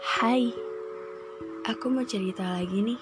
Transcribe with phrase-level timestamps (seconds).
[0.00, 0.48] Hai,
[1.68, 2.96] aku mau cerita lagi nih.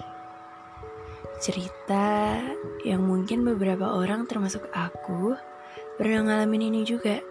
[1.39, 2.34] Cerita
[2.83, 5.39] yang mungkin beberapa orang termasuk aku
[5.95, 7.23] pernah ngalamin ini juga.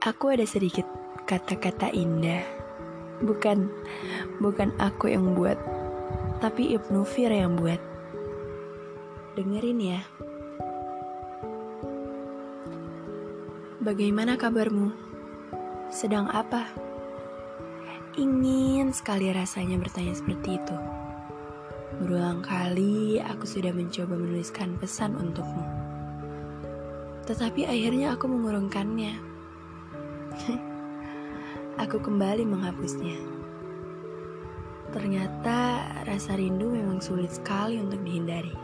[0.00, 0.88] Aku ada sedikit
[1.28, 2.40] kata-kata indah.
[3.20, 3.68] Bukan,
[4.40, 5.60] bukan aku yang buat,
[6.40, 7.84] tapi Ibnu Fir yang buat.
[9.36, 10.00] Dengerin ya.
[13.84, 14.88] Bagaimana kabarmu?
[15.92, 16.93] Sedang apa?
[18.14, 20.76] Ingin sekali rasanya bertanya seperti itu.
[21.98, 25.66] Berulang kali aku sudah mencoba menuliskan pesan untukmu.
[27.26, 29.18] Tetapi akhirnya aku mengurungkannya.
[31.82, 33.18] aku kembali menghapusnya.
[34.94, 38.54] Ternyata rasa rindu memang sulit sekali untuk dihindari.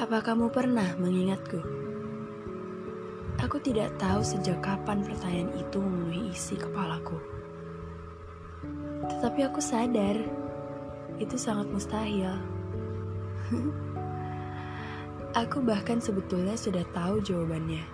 [0.00, 1.91] Apa kamu pernah mengingatku?
[3.52, 7.20] Aku tidak tahu sejak kapan pertanyaan itu memenuhi isi kepalaku.
[9.12, 10.16] Tetapi aku sadar,
[11.20, 12.32] itu sangat mustahil.
[15.44, 17.84] aku bahkan sebetulnya sudah tahu jawabannya.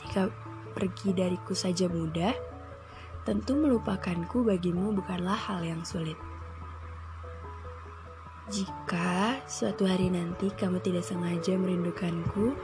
[0.00, 0.32] Jika
[0.72, 2.32] pergi dariku saja mudah,
[3.28, 6.16] tentu melupakanku bagimu bukanlah hal yang sulit.
[8.48, 12.56] Jika suatu hari nanti kamu tidak sengaja merindukanku,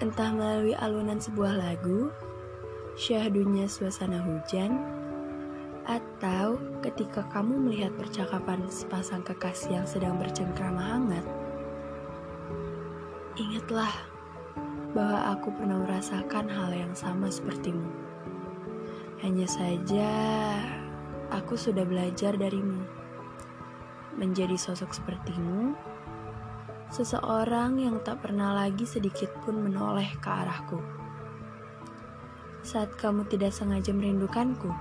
[0.00, 2.08] Entah melalui alunan sebuah lagu,
[2.96, 4.80] syahdunya suasana hujan,
[5.84, 11.26] atau ketika kamu melihat percakapan sepasang kekasih yang sedang bercengkrama hangat,
[13.36, 13.92] ingatlah
[14.96, 17.84] bahwa aku pernah merasakan hal yang sama sepertimu.
[19.20, 20.08] Hanya saja,
[21.28, 22.88] aku sudah belajar darimu.
[24.16, 25.76] Menjadi sosok sepertimu
[26.90, 30.82] seseorang yang tak pernah lagi sedikit pun menoleh ke arahku.
[32.66, 34.74] Saat kamu tidak sengaja merindukanku,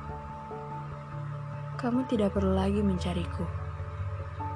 [1.77, 3.45] kamu tidak perlu lagi mencariku.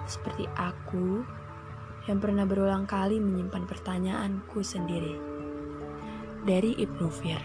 [0.09, 1.24] Seperti aku
[2.09, 5.16] yang pernah berulang kali menyimpan pertanyaanku sendiri.
[6.44, 7.40] Dari Ibnu Fir.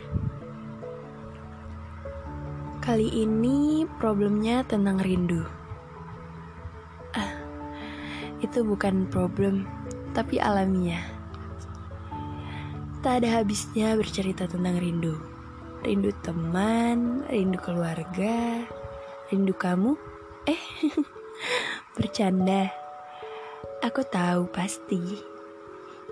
[2.82, 5.44] Kali ini problemnya tentang rindu.
[7.14, 7.38] Ah,
[8.40, 9.68] itu bukan problem
[10.18, 11.06] tapi alamiah.
[13.06, 15.14] Tak ada habisnya bercerita tentang rindu.
[15.86, 18.66] Rindu teman, rindu keluarga,
[19.30, 19.94] rindu kamu.
[20.50, 20.58] Eh,
[21.94, 22.66] bercanda.
[23.86, 25.22] Aku tahu pasti.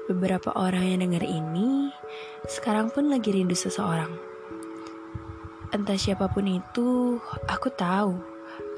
[0.06, 1.91] Beberapa orang yang dengar ini
[2.47, 4.15] sekarang pun lagi rindu seseorang.
[5.75, 7.19] Entah siapa pun itu,
[7.50, 8.22] aku tahu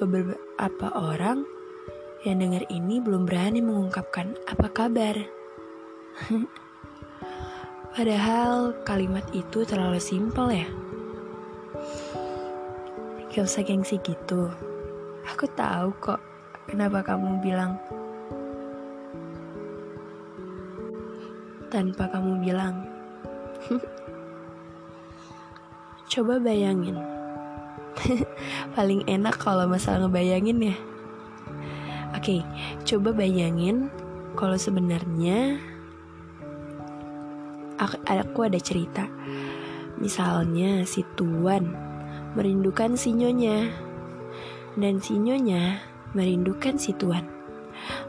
[0.00, 1.57] beberapa orang
[2.26, 5.14] yang dengar ini belum berani mengungkapkan apa kabar.
[7.94, 10.66] Padahal kalimat itu terlalu simpel ya.
[13.30, 14.50] Gak usah gengsi gitu.
[15.30, 16.18] Aku tahu kok
[16.66, 17.78] kenapa kamu bilang
[21.70, 22.82] tanpa kamu bilang.
[26.10, 26.98] Coba bayangin.
[28.74, 30.76] Paling enak kalau masalah ngebayangin ya.
[32.28, 32.44] Oke,
[32.84, 33.88] coba bayangin
[34.36, 35.56] kalau sebenarnya
[37.80, 39.08] aku, ada cerita.
[39.96, 41.72] Misalnya si Tuan
[42.36, 43.72] merindukan si Nyonya
[44.76, 45.80] dan si Nyonya
[46.12, 47.24] merindukan si Tuan.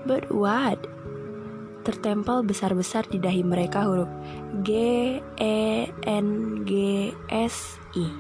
[0.03, 0.84] But what?
[1.88, 4.12] Tertempel besar-besar di dahi mereka huruf
[4.68, 6.28] G E N
[6.68, 8.12] G S I.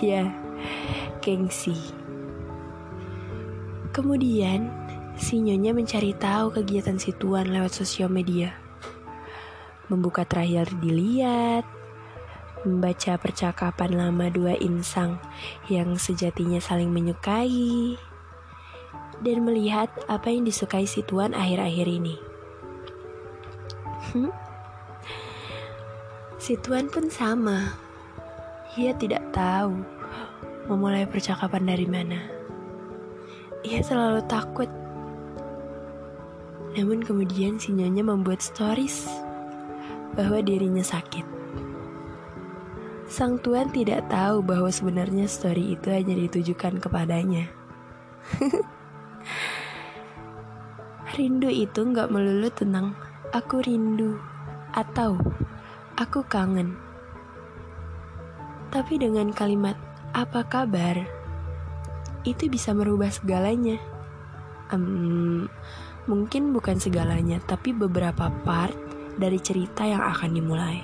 [0.00, 0.32] Ya,
[1.20, 1.76] gengsi.
[3.92, 4.85] Kemudian
[5.16, 8.52] si Nyonya mencari tahu kegiatan si Tuan lewat sosial media.
[9.88, 11.64] Membuka terakhir dilihat,
[12.68, 15.16] membaca percakapan lama dua insang
[15.72, 17.96] yang sejatinya saling menyukai,
[19.24, 22.16] dan melihat apa yang disukai si Tuan akhir-akhir ini.
[24.12, 24.30] Hmm?
[26.36, 27.74] Si Tuan pun sama.
[28.76, 29.80] Ia tidak tahu
[30.68, 32.20] memulai percakapan dari mana.
[33.64, 34.68] Ia selalu takut
[36.76, 39.08] namun kemudian si Nyonya membuat stories
[40.12, 41.24] bahwa dirinya sakit.
[43.08, 47.48] Sang tuan tidak tahu bahwa sebenarnya story itu hanya ditujukan kepadanya.
[51.16, 52.92] rindu itu nggak melulu tentang
[53.32, 54.20] aku rindu
[54.76, 55.16] atau
[55.96, 56.76] aku kangen.
[58.68, 59.80] Tapi dengan kalimat
[60.12, 61.00] apa kabar,
[62.28, 63.80] itu bisa merubah segalanya.
[64.68, 65.48] Um,
[66.06, 68.74] Mungkin bukan segalanya, tapi beberapa part
[69.18, 70.78] dari cerita yang akan dimulai.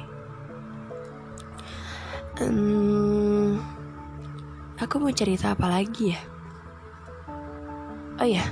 [2.42, 3.60] Hmm,
[4.82, 6.20] Aku mau cerita apa lagi ya?
[8.18, 8.42] Oh ya,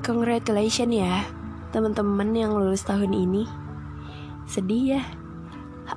[0.00, 1.28] congratulations ya
[1.76, 3.44] teman-teman yang lulus tahun ini.
[4.48, 5.02] Sedih ya,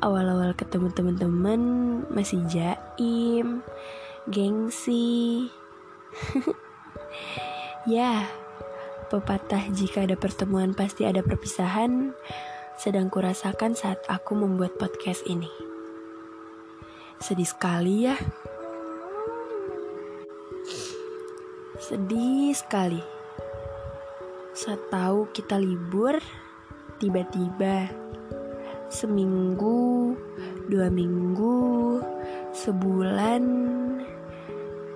[0.03, 1.61] awal-awal ketemu teman-teman
[2.11, 3.63] masih jaim,
[4.27, 5.47] gengsi.
[7.95, 8.27] ya,
[9.11, 12.15] pepatah jika ada pertemuan pasti ada perpisahan
[12.79, 15.51] sedang kurasakan saat aku membuat podcast ini.
[17.19, 18.15] Sedih sekali ya.
[21.75, 23.03] Sedih sekali.
[24.55, 26.15] Saat tahu kita libur,
[27.03, 27.91] tiba-tiba
[28.87, 30.15] seminggu,
[30.71, 31.99] dua minggu,
[32.55, 33.43] sebulan,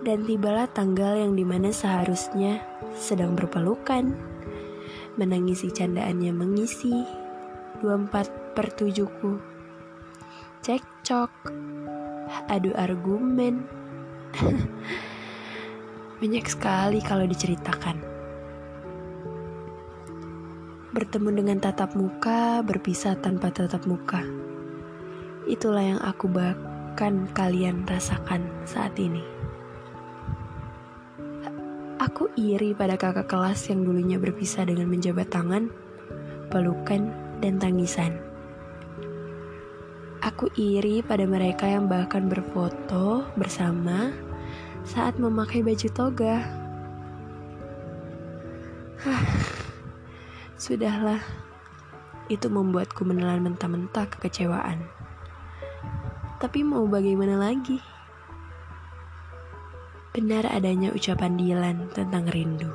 [0.05, 2.61] dan tibalah tanggal yang di mana seharusnya
[2.93, 4.13] sedang berpelukan,
[5.17, 6.93] menangisi candaannya mengisi
[7.81, 9.41] 24 per 7ku.
[10.61, 11.33] Cekcok,
[12.53, 13.65] adu argumen,
[16.21, 17.97] Banyak sekali kalau diceritakan.
[20.95, 24.23] Bertemu dengan tatap muka, berpisah tanpa tatap muka.
[25.43, 29.34] Itulah yang aku bahkan kalian rasakan saat ini.
[32.15, 35.67] Aku iri pada kakak kelas yang dulunya berpisah dengan menjabat tangan,
[36.47, 37.11] pelukan,
[37.43, 38.15] dan tangisan.
[40.23, 44.15] Aku iri pada mereka yang bahkan berfoto bersama
[44.87, 46.39] saat memakai baju toga.
[50.55, 51.19] Sudahlah,
[52.31, 54.87] itu membuatku menelan mentah-mentah kekecewaan.
[56.39, 57.94] Tapi mau bagaimana lagi?
[60.15, 62.71] Benar adanya ucapan Dilan tentang rindu.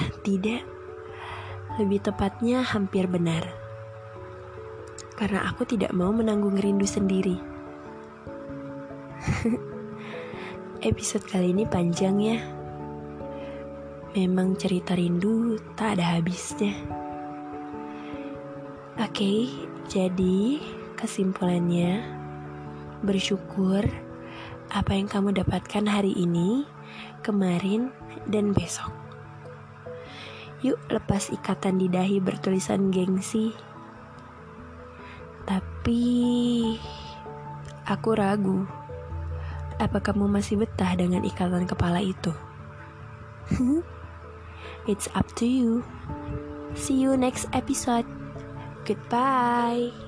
[0.00, 0.64] Ah, tidak,
[1.76, 3.44] lebih tepatnya hampir benar.
[5.12, 7.36] Karena aku tidak mau menanggung rindu sendiri.
[10.88, 12.40] Episode kali ini panjang ya.
[14.16, 16.72] Memang cerita rindu tak ada habisnya.
[19.04, 19.52] Oke,
[19.84, 20.64] jadi
[20.96, 22.00] kesimpulannya
[23.04, 23.84] bersyukur
[24.70, 26.66] apa yang kamu dapatkan hari ini,
[27.22, 27.90] kemarin,
[28.26, 28.90] dan besok.
[30.64, 33.52] Yuk lepas ikatan di dahi bertulisan gengsi.
[35.46, 36.02] Tapi
[37.86, 38.66] aku ragu
[39.76, 42.32] apa kamu masih betah dengan ikatan kepala itu?
[44.90, 45.84] It's up to you.
[46.74, 48.06] See you next episode.
[48.86, 50.05] Goodbye.